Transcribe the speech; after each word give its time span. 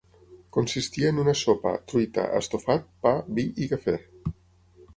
Consistia 0.55 1.11
en 1.13 1.19
una 1.23 1.35
sopa, 1.41 1.73
truita, 1.93 2.25
estofat, 2.41 2.89
pa, 3.11 3.15
vi 3.39 3.47
i 3.67 3.69
cafè 3.75 3.99